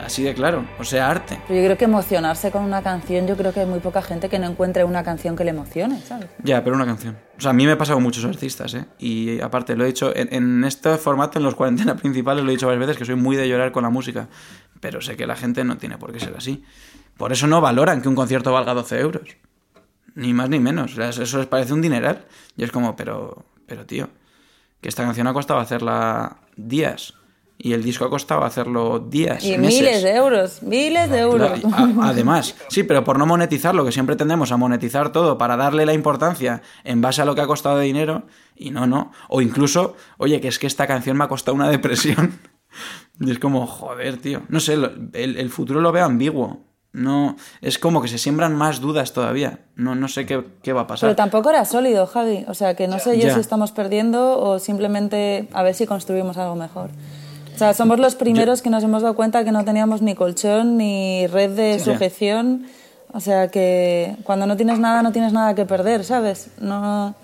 [0.07, 0.65] Así de claro.
[0.79, 1.37] O sea, arte.
[1.49, 4.29] Pero yo creo que emocionarse con una canción, yo creo que hay muy poca gente
[4.29, 6.29] que no encuentre una canción que le emocione, ¿sabes?
[6.41, 7.17] Ya, pero una canción.
[7.37, 8.85] O sea, a mí me pasa con muchos artistas, ¿eh?
[8.99, 12.53] Y aparte, lo he dicho, en, en este formato, en los cuarentena principales, lo he
[12.53, 14.29] dicho varias veces, que soy muy de llorar con la música.
[14.79, 16.63] Pero sé que la gente no tiene por qué ser así.
[17.17, 19.35] Por eso no valoran que un concierto valga 12 euros.
[20.15, 20.93] Ni más ni menos.
[20.93, 22.23] O sea, eso les parece un dineral.
[22.55, 24.07] Y es como, pero, pero tío,
[24.79, 27.13] que esta canción ha costado hacerla días.
[27.59, 29.43] Y el disco ha costado hacerlo días.
[29.43, 29.79] Y meses.
[29.81, 31.59] miles de euros, miles de euros.
[32.03, 35.93] Además, sí, pero por no monetizarlo, que siempre tendemos a monetizar todo para darle la
[35.93, 38.23] importancia en base a lo que ha costado de dinero,
[38.55, 39.11] y no, no.
[39.27, 42.39] O incluso, oye, que es que esta canción me ha costado una depresión.
[43.19, 44.43] Y es como, joder, tío.
[44.49, 46.67] No sé, lo- el, el futuro lo veo ambiguo.
[46.93, 49.61] No, es como que se siembran más dudas todavía.
[49.75, 51.07] No, no sé qué, qué va a pasar.
[51.09, 52.45] Pero tampoco era sólido, Javi.
[52.47, 53.33] O sea, que no sé yo Ya.
[53.33, 56.91] si estamos perdiendo o simplemente a ver si construimos algo mejor.
[57.57, 60.77] O sea, somos los primeros que nos hemos dado cuenta que no teníamos ni colchón
[60.77, 62.67] ni red de sujeción.
[63.11, 66.51] O sea, que cuando no tienes nada, no tienes nada que perder, ¿sabes?
[66.61, 67.15] No...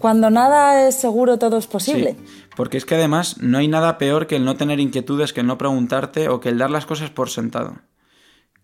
[0.00, 2.16] Cuando nada es seguro, todo es posible.
[2.18, 5.42] Sí, porque es que además no hay nada peor que el no tener inquietudes, que
[5.42, 7.76] el no preguntarte o que el dar las cosas por sentado.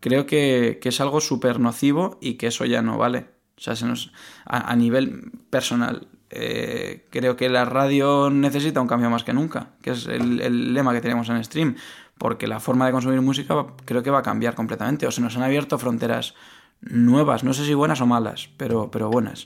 [0.00, 3.28] Creo que, que es algo súper nocivo y que eso ya no vale.
[3.56, 4.11] O sea, se nos,
[4.44, 9.68] a, a nivel personal, eh, creo que la radio necesita un cambio más que nunca,
[9.82, 11.76] que es el, el lema que tenemos en stream,
[12.18, 15.36] porque la forma de consumir música creo que va a cambiar completamente, o se nos
[15.36, 16.34] han abierto fronteras
[16.80, 19.44] nuevas, no sé si buenas o malas, pero, pero buenas,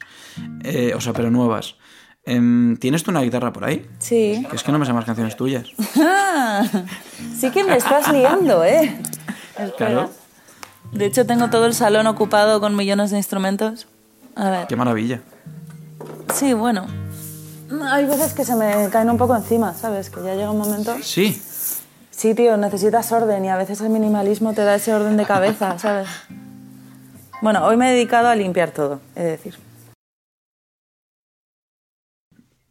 [0.65, 1.77] Eh, o sea, pero nuevas.
[2.25, 3.85] Em, ¿Tienes tú una guitarra por ahí?
[3.99, 4.47] Sí.
[4.49, 5.69] Que es que no me sé más canciones tuyas.
[7.37, 8.97] Sí que me estás liando, ¿eh?
[9.77, 10.11] Claro.
[10.93, 13.87] De hecho, tengo todo el salón ocupado con millones de instrumentos.
[14.35, 14.67] A ver.
[14.67, 15.21] Qué maravilla.
[16.33, 16.87] Sí, bueno.
[17.85, 20.11] Hay veces que se me caen un poco encima, ¿sabes?
[20.11, 20.97] Que ya llega un momento.
[21.03, 21.41] Sí,
[22.23, 25.77] Sí, tío, necesitas orden y a veces el minimalismo te da ese orden de cabeza,
[25.81, 26.07] ¿sabes?
[27.41, 29.59] Bueno, hoy me he dedicado a limpiar todo, es decir.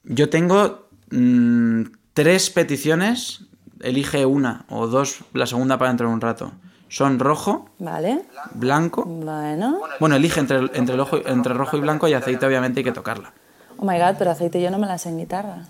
[0.04, 3.42] Yo tengo mm, tres peticiones.
[3.82, 6.54] Elige una o dos, la segunda para dentro de un rato.
[6.88, 8.22] Son rojo, Vale.
[8.54, 9.04] blanco.
[9.06, 9.82] Bueno.
[10.00, 12.92] Bueno, elige entre, entre, el ojo, entre rojo y blanco y aceite, obviamente hay que
[12.94, 13.34] tocarla.
[13.82, 15.66] Oh my god, pero aceite yo no me la sé en guitarra.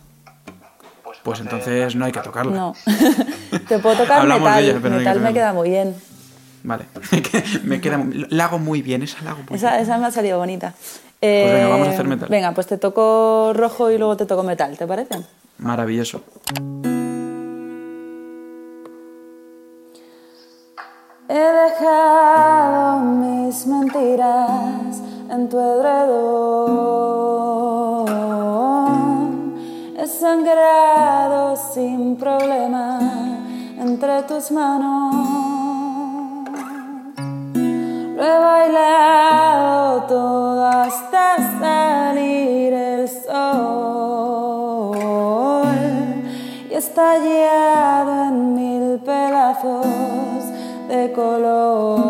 [1.23, 2.51] Pues entonces no hay que tocarla.
[2.51, 2.73] No.
[3.69, 4.63] Te puedo tocar metal.
[4.63, 5.33] ella, no metal me tocarla.
[5.33, 5.95] queda muy bien.
[6.63, 6.85] Vale.
[7.63, 9.81] me queda, la hago muy bien, esa la hago muy Esa, bien.
[9.83, 10.73] esa me ha salido bonita.
[11.19, 12.27] Pues venga, vamos a Eh, hacer metal.
[12.29, 15.19] Venga, pues te toco rojo y luego te toco metal, ¿te parece?
[15.59, 16.21] Maravilloso.
[21.29, 26.41] He dejado mis mentiras en tu edredón.
[29.97, 32.99] He sangrado sin problema
[33.79, 35.15] entre tus manos.
[38.17, 43.37] Lo he bailado todo hasta salir el sol
[46.69, 49.85] y estallado en mil pedazos
[50.89, 52.00] de color.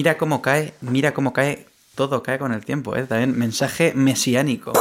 [0.00, 3.02] Mira cómo cae, mira cómo cae, todo cae con el tiempo, ¿eh?
[3.04, 4.72] También mensaje mesiánico.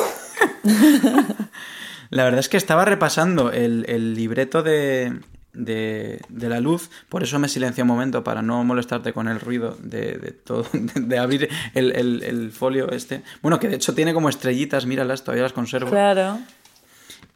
[2.10, 5.20] La verdad es que estaba repasando el, el libreto de,
[5.52, 9.42] de, de la luz, por eso me silencié un momento para no molestarte con el
[9.42, 13.22] ruido de, de todo, de, de abrir el, el- el folio este.
[13.42, 15.90] Bueno, que de hecho tiene como estrellitas, míralas, todavía las conservo.
[15.92, 16.40] Claro.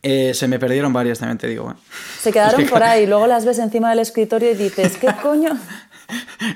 [0.02, 1.70] Eh, se me perdieron varias, también te digo.
[1.70, 1.76] ¿eh?
[2.22, 5.58] Se quedaron por ahí, luego las ves encima del escritorio y dices, ¿qué coño?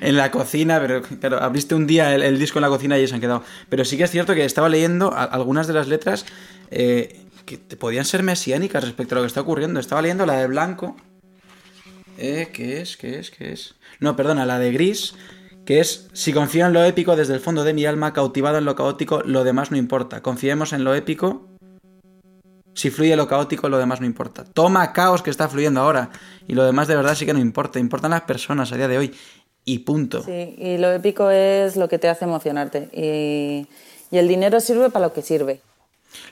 [0.02, 3.16] En la cocina, pero claro, abriste un día el, disco en la cocina y se
[3.16, 3.44] han quedado.
[3.70, 6.26] Pero sí que es cierto que estaba leyendo algunas de las letras
[6.72, 9.80] eh, que podían ser mesiánicas respecto a lo que está ocurriendo.
[9.80, 10.96] Estaba leyendo la de blanco.
[12.18, 12.98] Eh, ¿Qué es?
[12.98, 13.32] ¿Qué es?
[13.32, 13.76] ¿Qué es?
[14.00, 15.16] No, perdona, la de gris.
[15.66, 18.66] Que es, si confío en lo épico desde el fondo de mi alma, cautivado en
[18.66, 20.22] lo caótico, lo demás no importa.
[20.22, 21.57] Confiemos en lo épico
[22.78, 24.44] Si fluye lo caótico, lo demás no importa.
[24.44, 26.12] Toma caos que está fluyendo ahora.
[26.48, 27.80] Y lo demás de verdad sí que no importa.
[27.80, 29.16] Importan las personas a día de hoy.
[29.66, 30.22] Y punto.
[30.22, 32.90] Sí, y lo épico es lo que te hace emocionarte.
[32.94, 33.66] Y,
[34.12, 35.60] y el dinero sirve para lo que sirve.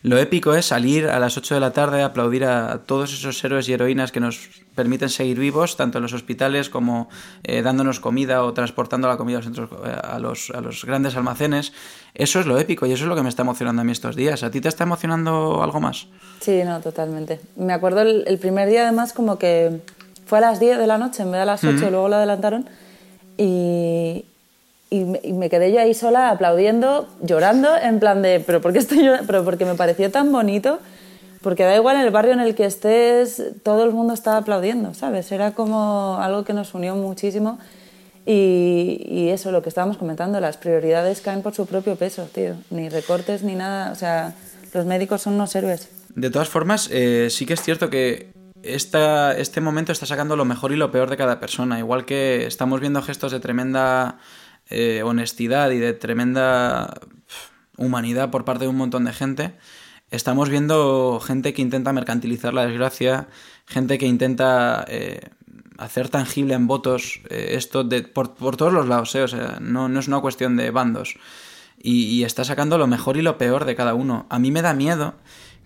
[0.01, 3.43] Lo épico es salir a las 8 de la tarde a aplaudir a todos esos
[3.43, 7.09] héroes y heroínas que nos permiten seguir vivos, tanto en los hospitales como
[7.43, 10.85] eh, dándonos comida o transportando la comida a los, centros, eh, a, los, a los
[10.85, 11.73] grandes almacenes.
[12.13, 14.15] Eso es lo épico y eso es lo que me está emocionando a mí estos
[14.15, 14.43] días.
[14.43, 16.07] ¿A ti te está emocionando algo más?
[16.39, 17.39] Sí, no, totalmente.
[17.55, 19.81] Me acuerdo el, el primer día además como que
[20.25, 22.15] fue a las 10 de la noche en vez de a las 8, luego lo
[22.15, 22.67] adelantaron
[23.37, 24.25] y,
[24.89, 28.73] y me, y me quedé yo ahí sola aplaudiendo, llorando, en plan de, pero ¿por
[28.73, 29.25] qué estoy llorando?
[29.27, 30.79] Pero porque me pareció tan bonito,
[31.41, 34.93] porque da igual en el barrio en el que estés, todo el mundo estaba aplaudiendo,
[34.93, 35.31] ¿sabes?
[35.31, 37.59] Era como algo que nos unió muchísimo
[38.25, 42.55] y, y eso, lo que estábamos comentando, las prioridades caen por su propio peso, tío,
[42.69, 44.33] ni recortes ni nada, o sea,
[44.73, 45.89] los médicos son unos héroes.
[46.15, 50.45] De todas formas, eh, sí que es cierto que esta, este momento está sacando lo
[50.45, 51.77] mejor y lo peor de cada persona.
[51.77, 54.17] Igual que estamos viendo gestos de tremenda
[54.69, 56.93] eh, honestidad y de tremenda
[57.77, 59.55] humanidad por parte de un montón de gente,
[60.11, 63.27] estamos viendo gente que intenta mercantilizar la desgracia,
[63.65, 65.29] gente que intenta eh,
[65.77, 69.99] hacer tangible en votos eh, esto de, por, todos los lados, o sea, no, no,
[69.99, 71.17] es una cuestión de bandos.
[71.77, 74.25] Y, y está sacando lo mejor y lo peor de cada uno.
[74.29, 75.15] A mí me da miedo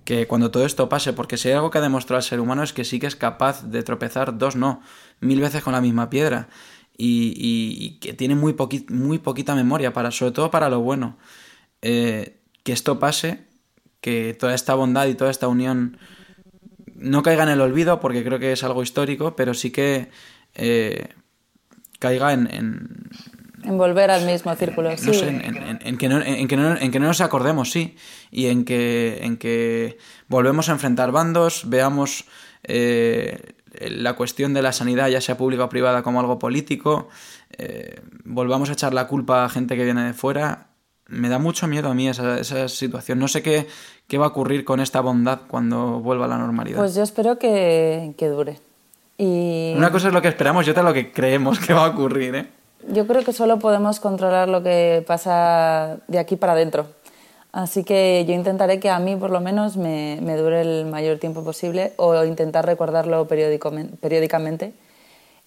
[0.04, 2.64] que cuando todo esto pase, porque si hay algo que ha demostrado el ser humano
[2.64, 4.82] es que sí que es capaz de tropezar dos, no,
[5.20, 6.50] mil veces con la misma piedra.
[7.02, 11.18] Y, que tiene muy, poqui, muy poquita memoria, para, sobre todo para lo bueno.
[11.82, 13.46] Eh, que esto pase,
[14.02, 15.98] que toda esta bondad y toda esta unión
[16.96, 20.10] no caiga en el olvido, porque creo que es algo histórico, pero sí que
[20.56, 21.08] eh,
[22.00, 23.10] caiga en,
[23.64, 25.08] en volver al mismo círculo, sí.
[25.08, 27.72] No sé, en, en, en, que no, en, que no, en que no nos acordemos,
[27.72, 27.96] sí.
[28.32, 32.26] Y en que, en que volvemos a enfrentar bandos, veamos
[32.64, 37.10] eh, la cuestión de la sanidad, ya sea pública o privada, como algo político,
[37.58, 40.68] eh, volvamos a echar la culpa a gente que viene de fuera.
[41.08, 43.18] Me da mucho miedo a mí esa, esa situación.
[43.18, 43.68] No sé qué,
[44.08, 46.78] qué va a ocurrir con esta bondad cuando vuelva a la normalidad.
[46.78, 48.60] Pues yo espero que, que dure.
[49.18, 49.74] Y...
[49.76, 52.36] Una cosa es lo que esperamos y otra lo que creemos que va a ocurrir,
[52.36, 52.59] ¿eh?
[52.88, 56.88] Yo creo que solo podemos controlar lo que pasa de aquí para adentro.
[57.52, 61.18] Así que yo intentaré que a mí, por lo menos, me, me dure el mayor
[61.18, 64.74] tiempo posible o intentar recordarlo periódicamente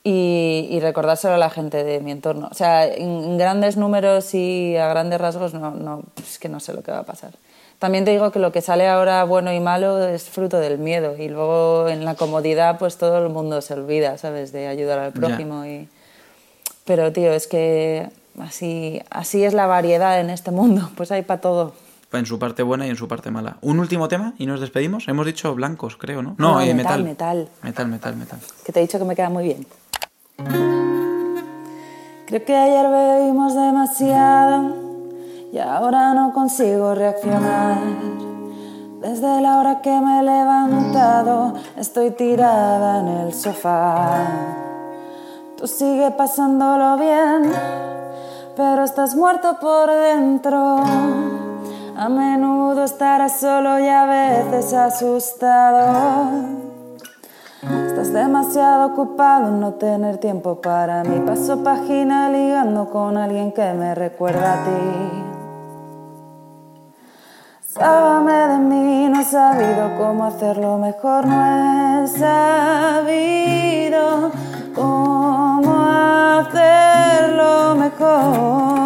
[0.03, 2.49] y, y, recordárselo a la gente de mi entorno.
[2.51, 6.73] O sea, en grandes números y a grandes rasgos, no, no, es que no sé
[6.73, 7.31] lo que va a pasar.
[7.79, 11.16] También te digo que lo que sale ahora bueno y malo es fruto del miedo
[11.16, 14.53] y luego en la comodidad pues todo el mundo se olvida, ¿sabes?
[14.53, 15.88] De ayudar al prójimo y...
[16.85, 18.09] Pero, tío, es que
[18.40, 21.75] así, así es la variedad en este mundo, pues hay para todo.
[22.12, 23.57] En su parte buena y en su parte mala.
[23.62, 25.09] Un último tema y nos despedimos.
[25.09, 26.35] Hemos dicho blancos, creo, ¿no?
[26.37, 27.49] No, no eh, metal, metal.
[27.62, 28.38] Metal, metal, metal.
[28.66, 29.66] Que te he dicho que me queda muy bien.
[32.27, 34.75] Creo que ayer bebimos demasiado
[35.53, 37.79] y ahora no consigo reaccionar.
[39.01, 44.71] Desde la hora que me he levantado estoy tirada en el sofá.
[45.62, 47.53] Tú sigue pasándolo bien,
[48.57, 50.83] pero estás muerto por dentro.
[51.96, 56.33] A menudo estarás solo y a veces asustado.
[57.87, 61.20] Estás demasiado ocupado en no tener tiempo para mí.
[61.25, 65.22] Paso página ligando con alguien que me recuerda a ti.
[67.68, 73.53] Sábame de mí, no he sabido cómo hacerlo mejor, no he sabido
[74.75, 75.41] cómo
[76.40, 78.82] hacerlo mejor.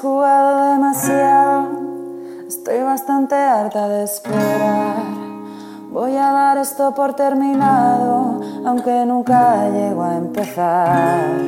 [0.00, 1.68] Jugado demasiado,
[2.46, 4.96] estoy bastante harta de esperar.
[5.90, 11.38] Voy a dar esto por terminado, aunque nunca llego a empezar.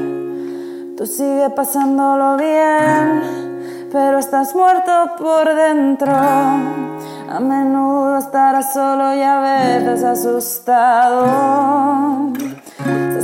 [0.97, 6.13] Tú sigue pasándolo bien, pero estás muerto por dentro.
[6.13, 11.27] A menudo estarás solo y a veces asustado.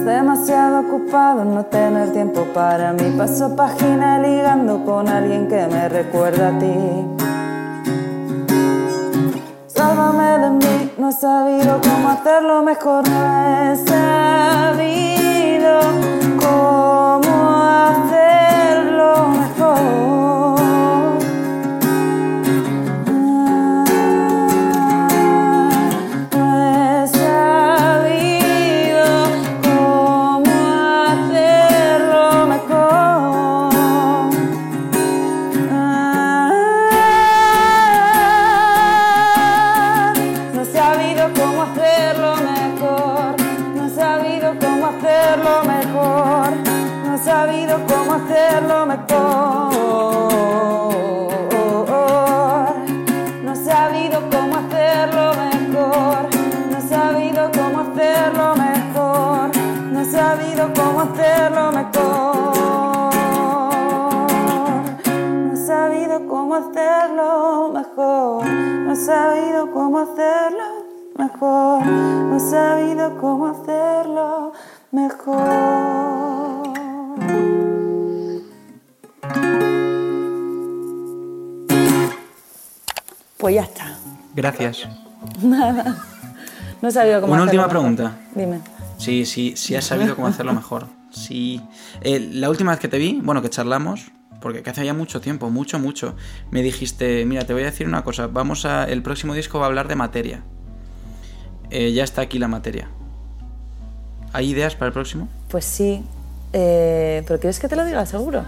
[0.09, 3.15] Demasiado ocupado en no tener tiempo para mí.
[3.19, 6.75] Paso página ligando con alguien que me recuerda a ti.
[9.67, 13.77] Sálvame de mí, no he sabido cómo hacerlo mejor, no he
[47.49, 49.73] cómo hacerlo mejor.
[53.45, 56.29] No sabido cómo hacerlo mejor.
[56.71, 59.51] No sabido cómo hacerlo mejor.
[59.93, 62.55] No sabido cómo hacerlo mejor.
[65.49, 68.47] No sabido cómo hacerlo mejor.
[68.47, 70.65] No sabido cómo hacerlo
[71.17, 71.87] mejor.
[71.87, 74.53] No sabido cómo hacerlo
[74.93, 76.08] mejor.
[83.49, 83.97] Pues ya está.
[84.35, 84.87] Gracias.
[85.43, 87.71] No he sabido cómo Una hacerlo última mejor.
[87.71, 88.17] pregunta.
[88.35, 88.61] Dime.
[88.99, 90.87] Sí, sí, sí has sabido cómo hacerlo mejor.
[91.11, 91.63] Sí.
[92.03, 94.11] Eh, la última vez que te vi, bueno, que charlamos,
[94.43, 96.15] porque que hace ya mucho tiempo, mucho, mucho,
[96.51, 99.65] me dijiste, mira, te voy a decir una cosa, vamos a, el próximo disco va
[99.65, 100.43] a hablar de materia.
[101.71, 102.89] Eh, ya está aquí la materia.
[104.35, 105.27] ¿Hay ideas para el próximo?
[105.49, 106.03] Pues sí.
[106.53, 108.45] Eh, ¿Pero quieres que te lo diga seguro?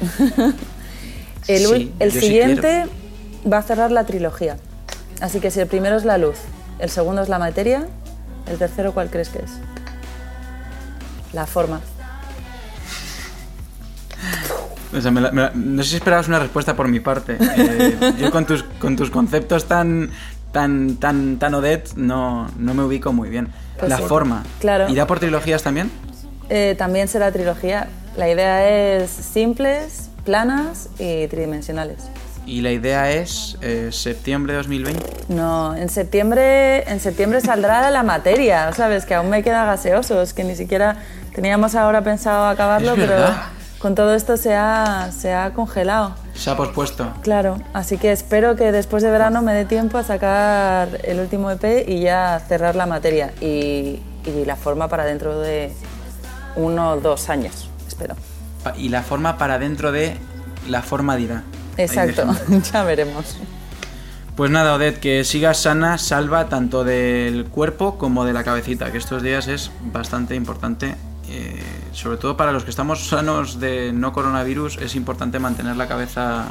[1.48, 2.86] el ul- Sí, el yo sí siguiente
[3.50, 4.56] va a cerrar la trilogía.
[5.20, 6.36] Así que si el primero es la luz,
[6.78, 7.86] el segundo es la materia,
[8.50, 9.52] el tercero, ¿cuál crees que es?
[11.32, 11.80] La forma.
[14.96, 17.36] O sea, me la- me la- no sé si esperabas una respuesta por mi parte.
[17.40, 20.10] Eh, yo con tus, con tus conceptos tan,
[20.52, 23.48] tan, tan, tan Odette no, no me ubico muy bien.
[23.78, 24.44] Pues la sí, forma.
[24.60, 24.88] claro.
[24.88, 25.90] ¿Irá por trilogías también?
[26.48, 27.88] Eh, también será trilogía.
[28.16, 32.04] La idea es simples, planas y tridimensionales.
[32.46, 35.02] Y la idea es eh, septiembre de 2020.
[35.28, 39.06] No, en septiembre, en septiembre saldrá la materia, ¿sabes?
[39.06, 40.96] Que aún me queda gaseoso, es que ni siquiera
[41.34, 43.16] teníamos ahora pensado acabarlo, pero
[43.78, 46.14] con todo esto se ha, se ha congelado.
[46.34, 47.12] Se ha pospuesto.
[47.22, 51.50] Claro, así que espero que después de verano me dé tiempo a sacar el último
[51.50, 55.72] EP y ya cerrar la materia y, y la forma para dentro de
[56.56, 58.16] uno o dos años, espero.
[58.76, 60.16] Y la forma para dentro de
[60.68, 61.42] la forma dirá.
[61.76, 62.26] Exacto,
[62.72, 63.36] ya veremos.
[64.36, 68.98] Pues nada, Odette, que sigas sana, salva tanto del cuerpo como de la cabecita, que
[68.98, 70.96] estos días es bastante importante.
[71.30, 71.62] eh,
[71.92, 76.48] sobre todo para los que estamos sanos de no coronavirus, es importante mantener la cabeza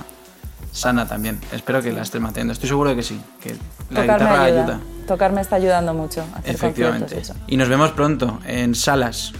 [0.71, 1.39] sana también.
[1.51, 2.53] Espero que la estés manteniendo.
[2.53, 3.49] Estoy seguro de que sí, que
[3.91, 4.63] la Tocar guitarra ayuda.
[4.63, 4.79] ayuda.
[5.07, 7.21] Tocar me está ayudando mucho a hacer Efectivamente.
[7.47, 9.33] Y nos vemos pronto en salas.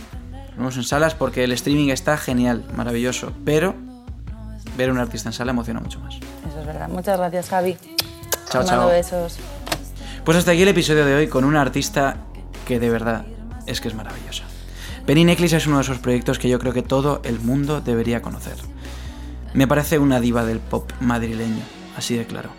[0.50, 3.32] Nos vemos en salas porque el streaming está genial, maravilloso.
[3.46, 3.74] Pero
[4.78, 6.16] ver a un artista en sala emociona mucho más.
[6.16, 6.88] Eso es verdad.
[6.90, 7.78] Muchas gracias, Javi.
[8.50, 8.88] Chao, chao.
[8.88, 9.38] besos.
[10.24, 12.18] Pues hasta aquí el episodio de hoy con una artista
[12.68, 13.26] que de verdad
[13.66, 14.44] es que es maravillosa.
[15.06, 18.22] Penny Necklace es uno de esos proyectos que yo creo que todo el mundo debería
[18.22, 18.56] conocer.
[19.54, 21.64] Me parece una diva del pop madrileño,
[21.98, 22.50] así de claro.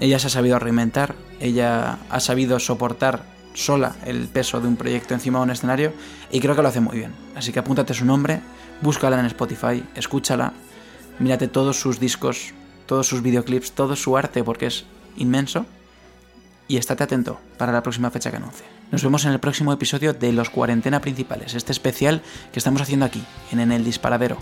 [0.00, 5.12] Ella se ha sabido reinventar, ella ha sabido soportar sola el peso de un proyecto
[5.12, 5.92] encima de un escenario
[6.30, 7.12] y creo que lo hace muy bien.
[7.36, 8.40] Así que apúntate su nombre,
[8.80, 10.54] búscala en Spotify, escúchala,
[11.18, 12.52] mírate todos sus discos,
[12.86, 14.84] todos sus videoclips, todo su arte porque es
[15.16, 15.66] inmenso
[16.68, 18.66] y estate atento para la próxima fecha que anuncie.
[18.90, 23.06] Nos vemos en el próximo episodio de Los Cuarentena Principales, este especial que estamos haciendo
[23.06, 24.38] aquí, en En el Disparadero.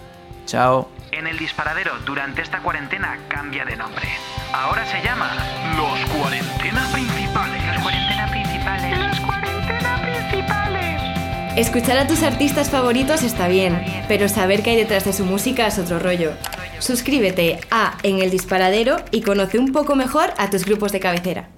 [0.47, 0.89] Chao.
[1.13, 4.09] En el disparadero durante esta cuarentena cambia de nombre.
[4.53, 5.31] Ahora se llama
[5.77, 7.40] Los Cuarentena Principales.
[11.61, 15.67] Escuchar a tus artistas favoritos está bien, pero saber qué hay detrás de su música
[15.67, 16.33] es otro rollo.
[16.79, 21.51] Suscríbete a En el Disparadero y conoce un poco mejor a tus grupos de cabecera.